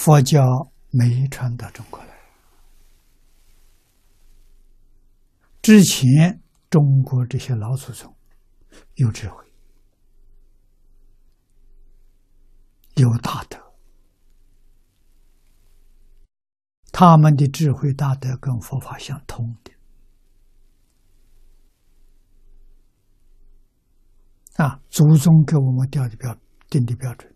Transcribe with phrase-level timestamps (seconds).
[0.00, 0.40] 佛教
[0.88, 2.18] 没传到中国来。
[5.60, 8.16] 之前中国这些老祖宗
[8.94, 9.44] 有智慧、
[12.94, 13.58] 有大德，
[16.90, 19.74] 他们的智慧大德跟佛法相通的。
[24.64, 26.34] 啊，祖宗给我们调的标
[26.70, 27.30] 定的标准。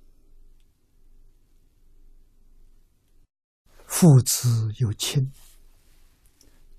[3.97, 5.31] 父子有亲，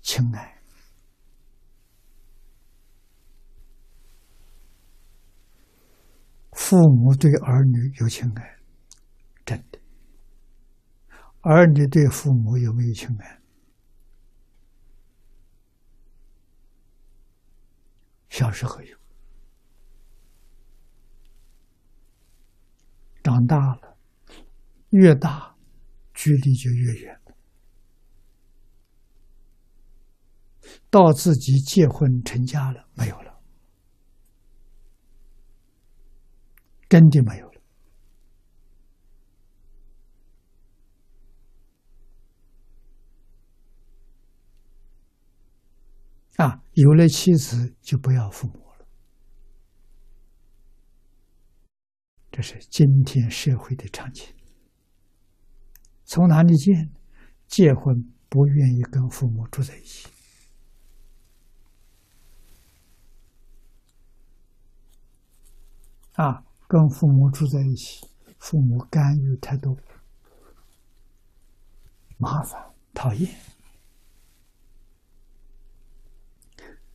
[0.02, 0.60] 亲爱；
[6.52, 8.58] 父母对儿女有情爱，
[9.46, 9.78] 真的；
[11.40, 13.40] 儿女对父母有没有情爱？
[18.28, 18.98] 小时候有，
[23.22, 23.96] 长大了，
[24.90, 25.55] 越大。
[26.26, 27.20] 距离就越远，
[30.90, 33.40] 到自己结婚成家了，没有了，
[36.88, 37.60] 真的没有了。
[46.38, 48.88] 啊，有了妻子就不要父母了，
[52.32, 54.35] 这是今天社会的场景。
[56.06, 56.90] 从哪里见？
[57.48, 60.08] 结婚不愿意跟父母住在一起，
[66.14, 68.04] 啊，跟父母住在一起，
[68.40, 69.76] 父母干预太多，
[72.18, 72.60] 麻烦
[72.92, 73.32] 讨厌，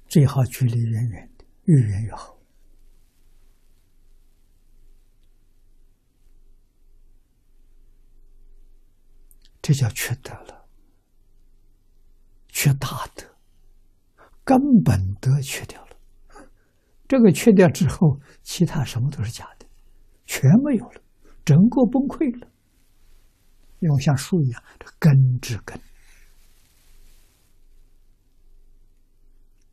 [0.09, 2.40] 最好距离远远的，越远越好。
[9.61, 10.65] 这叫缺德了，
[12.47, 13.23] 缺大德，
[14.43, 15.97] 根本德缺掉了。
[17.07, 19.65] 这个缺掉之后，其他什么都是假的，
[20.25, 21.01] 全没有了，
[21.45, 22.47] 整个崩溃了。
[23.79, 25.79] 因为像树一样，这根治根，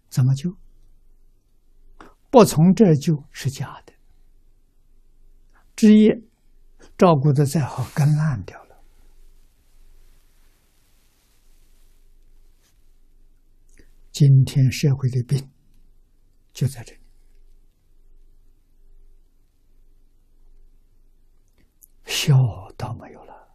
[0.09, 0.55] 怎么救？
[2.31, 3.93] 不从这救是假的，
[5.77, 6.23] 枝叶
[6.99, 8.68] 照顾的再好，根烂掉了。
[14.19, 15.49] 今天社会的病
[16.53, 17.01] 就在这里，
[22.05, 22.35] 孝
[22.77, 23.49] 道没有了，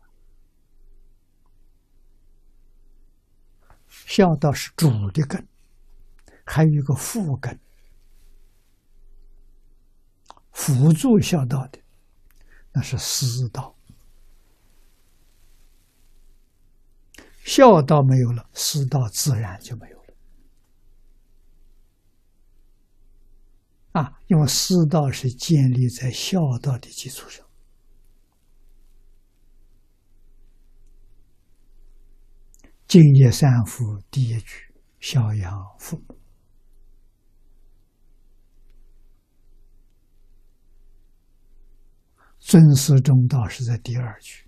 [3.89, 5.45] 孝道是主的根，
[6.45, 7.59] 还有一个副根，
[10.53, 11.79] 辅助孝道的
[12.71, 13.75] 那是私道，
[17.43, 20.02] 孝道没有了，私道自然就没有。
[23.93, 27.45] 啊，因为师道是建立在孝道的基础上。
[32.87, 36.15] 敬业三福第一句，孝养父母；
[42.39, 44.47] 尊师重道是在第二句，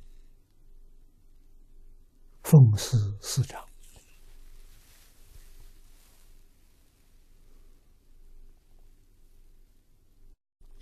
[2.44, 3.64] 奉师师长。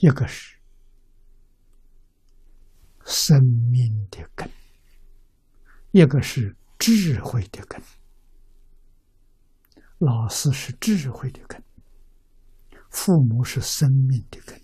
[0.03, 0.57] 一个是
[3.05, 3.41] 生
[3.71, 4.49] 命的根，
[5.91, 7.81] 一个是智慧的根。
[9.99, 11.63] 老师是智慧的根，
[12.89, 14.61] 父母是生命的根，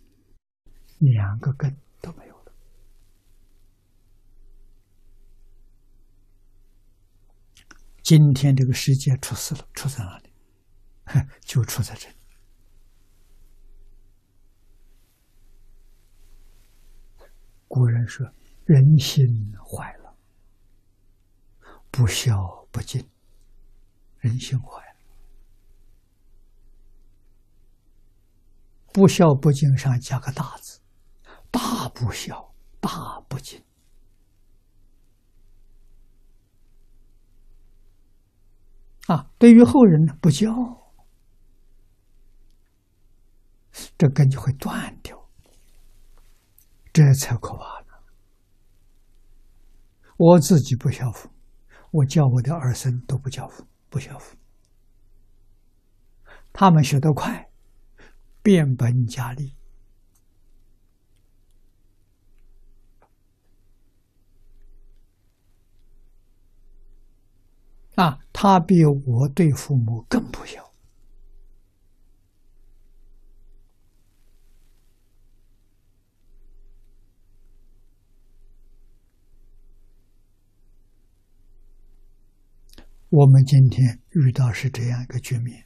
[0.97, 2.51] 两个根都没有了。
[8.03, 10.33] 今天这个世界出事了，出在哪里？
[11.39, 12.18] 就出在这里。
[17.69, 18.27] 古人说
[18.65, 20.15] ：“人心坏了，
[21.91, 22.35] 不孝
[22.71, 23.07] 不敬。
[24.17, 24.99] 人心坏了，
[28.91, 30.81] 不孝不敬上加个大字，
[31.51, 33.63] 大不孝，大不敬。
[39.05, 40.47] 啊，对于后人呢，不教，
[43.95, 45.17] 这根就会断掉。”
[46.99, 47.93] 这才可怕呢！
[50.17, 51.29] 我自己不孝父，
[51.91, 54.35] 我教我的儿孙都不孝父，不孝父。
[56.51, 57.49] 他们学得快，
[58.43, 59.55] 变本加厉，
[67.95, 70.68] 啊，他比我对父母更不孝。
[83.09, 85.65] 我们今天遇到是这样一个局面，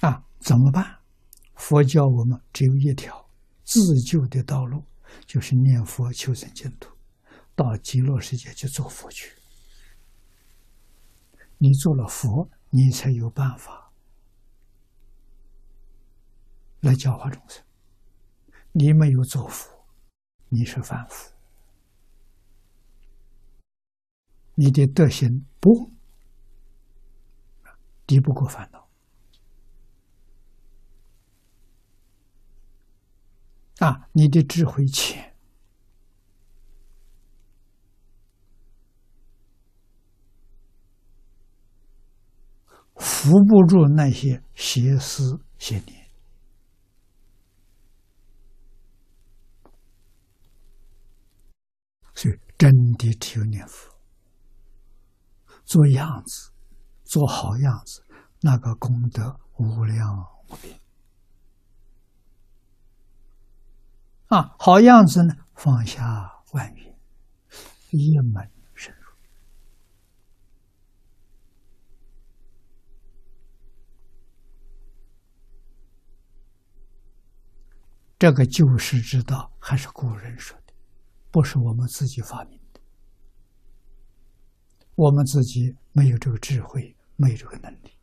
[0.00, 0.98] 啊，怎么办？
[1.54, 3.30] 佛教我们只有一条
[3.64, 4.84] 自救的道路，
[5.24, 6.94] 就是念佛求生净土，
[7.56, 9.32] 到极乐世界去做佛去。
[11.56, 13.90] 你做了佛，你才有办法
[16.80, 17.64] 来教化众生。
[18.72, 19.86] 你没有做佛，
[20.50, 21.37] 你是凡夫。
[24.60, 25.92] 你的德行不
[28.04, 28.88] 敌不过烦恼
[33.86, 34.08] 啊！
[34.12, 35.36] 你的智慧浅，
[42.96, 46.10] 扶不住那些邪思邪念，
[52.12, 53.96] 所以真的只有念佛。
[55.68, 56.50] 做样子，
[57.04, 58.02] 做好样子，
[58.40, 60.80] 那个功德无量无边
[64.28, 64.56] 啊！
[64.58, 66.98] 好样子呢，放下万缘，
[67.90, 69.12] 一门深入。
[78.18, 80.72] 这个救世之道，还是古人说的，
[81.30, 82.67] 不是我们自己发明的。
[84.98, 87.96] 我们自己没有这个智慧，没有这个能力。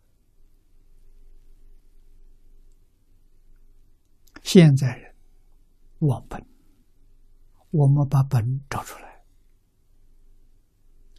[4.42, 5.14] 现在人
[6.00, 6.42] 忘本，
[7.72, 9.26] 我们把本找出来，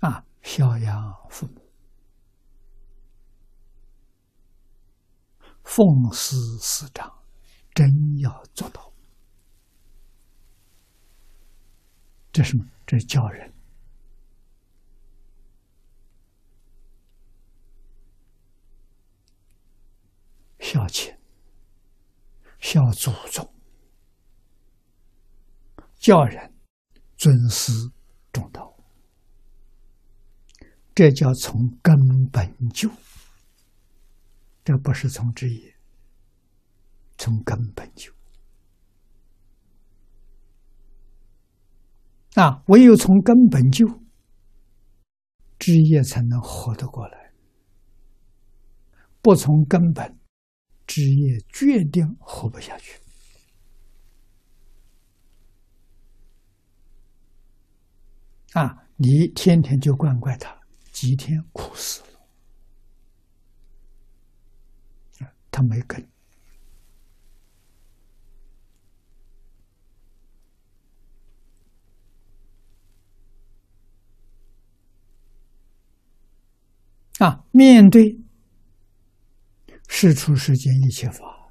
[0.01, 1.61] 啊，孝养父母，
[5.63, 7.23] 奉师师长，
[7.75, 8.91] 真要做到。
[12.33, 12.65] 这什么？
[12.87, 13.53] 这是教人。
[20.59, 21.17] 孝亲、
[22.69, 23.49] 孝祖宗、
[26.01, 26.53] 教人、
[27.17, 27.73] 尊师
[28.33, 28.77] 重道，
[30.93, 31.95] 这叫从根
[32.33, 32.91] 本救。
[34.65, 35.77] 这不是从枝叶，
[37.17, 38.13] 从根本救。
[42.35, 43.87] 啊，唯有从根本救，
[45.57, 47.33] 枝叶才能活得过来。
[49.23, 50.19] 不从根本。
[50.87, 53.01] 枝叶决定活不下去
[58.53, 58.85] 啊！
[58.97, 60.59] 你天天就惯怪他，
[60.91, 62.09] 几天苦死了。
[65.51, 66.07] 他没根
[77.19, 77.45] 啊！
[77.51, 78.26] 面对。
[79.89, 81.51] 事出世间一切法，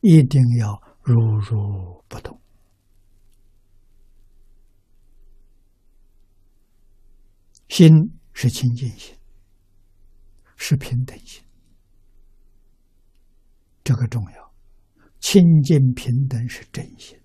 [0.00, 2.38] 一定要如如不动。
[7.68, 7.90] 心
[8.34, 9.16] 是清净心，
[10.56, 11.42] 是平等心，
[13.82, 14.52] 这个重要。
[15.20, 17.18] 清净平等是真心，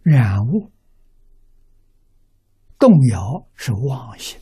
[0.00, 0.72] 染物
[2.78, 4.38] 动摇是妄心。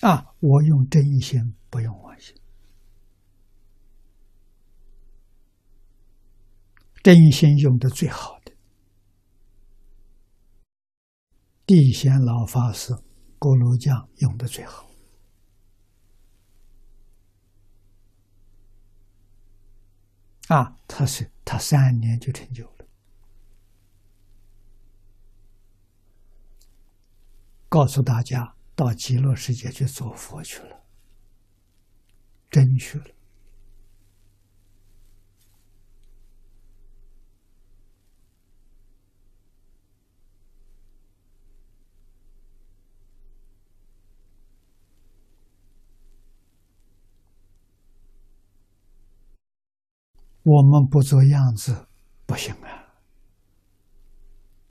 [0.00, 0.33] 啊！
[0.46, 2.36] 我用真心，不用妄心。
[7.02, 8.52] 真心用的最好的，
[11.64, 12.94] 地仙老法师、
[13.38, 14.90] 锅炉匠用的最好。
[20.48, 22.86] 啊，他是他三年就成就了，
[27.70, 28.54] 告诉大家。
[28.76, 30.84] 到极乐世界去做佛去了，
[32.50, 33.06] 真去了。
[50.42, 51.88] 我们不做样子
[52.26, 52.83] 不行啊。